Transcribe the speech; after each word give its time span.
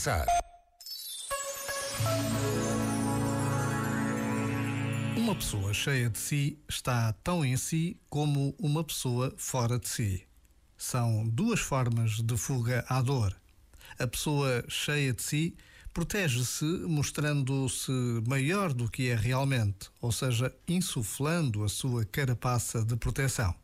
pensar. 0.00 0.26
Uma 5.14 5.34
pessoa 5.34 5.74
cheia 5.74 6.08
de 6.08 6.18
si 6.18 6.58
está 6.66 7.12
tão 7.22 7.44
em 7.44 7.54
si 7.58 8.00
como 8.08 8.54
uma 8.58 8.82
pessoa 8.82 9.34
fora 9.36 9.78
de 9.78 9.88
si. 9.88 10.26
São 10.74 11.28
duas 11.28 11.60
formas 11.60 12.12
de 12.22 12.36
fuga 12.38 12.82
à 12.88 13.02
dor. 13.02 13.36
A 13.98 14.06
pessoa 14.06 14.64
cheia 14.68 15.12
de 15.12 15.22
si 15.22 15.54
protege-se 15.92 16.64
mostrando-se 16.64 17.92
maior 18.26 18.72
do 18.72 18.90
que 18.90 19.08
é 19.10 19.14
realmente, 19.14 19.90
ou 20.00 20.10
seja, 20.10 20.50
insuflando 20.66 21.62
a 21.62 21.68
sua 21.68 22.06
carapaça 22.06 22.82
de 22.82 22.96
proteção. 22.96 23.54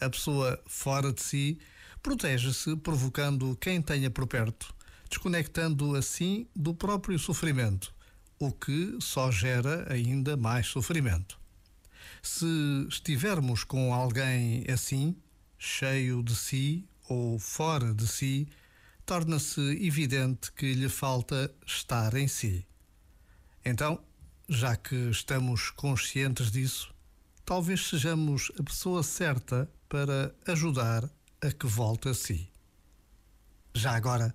A 0.00 0.08
pessoa 0.08 0.58
fora 0.66 1.12
de 1.12 1.20
si 1.20 1.58
protege-se 2.02 2.76
provocando 2.76 3.54
quem 3.56 3.82
tenha 3.82 4.10
por 4.10 4.26
perto, 4.26 4.74
desconectando 5.10 5.96
assim 5.96 6.46
do 6.54 6.72
próprio 6.72 7.18
sofrimento, 7.18 7.92
o 8.38 8.52
que 8.52 8.96
só 9.00 9.30
gera 9.30 9.92
ainda 9.92 10.36
mais 10.36 10.68
sofrimento. 10.68 11.38
Se 12.22 12.46
estivermos 12.88 13.64
com 13.64 13.92
alguém 13.92 14.64
assim, 14.70 15.16
cheio 15.58 16.22
de 16.22 16.34
si 16.34 16.88
ou 17.08 17.38
fora 17.38 17.92
de 17.92 18.06
si, 18.06 18.48
torna-se 19.04 19.60
evidente 19.84 20.52
que 20.52 20.72
lhe 20.72 20.88
falta 20.88 21.52
estar 21.66 22.14
em 22.14 22.28
si. 22.28 22.64
Então, 23.64 24.00
já 24.48 24.76
que 24.76 24.94
estamos 25.10 25.70
conscientes 25.70 26.50
disso, 26.50 26.94
talvez 27.44 27.88
sejamos 27.88 28.52
a 28.58 28.62
pessoa 28.62 29.02
certa 29.02 29.68
para 29.88 30.32
ajudar 30.46 31.10
a 31.42 31.50
que 31.50 31.66
volte 31.66 32.08
a 32.08 32.14
si. 32.14 32.48
Já 33.74 33.96
agora, 33.96 34.34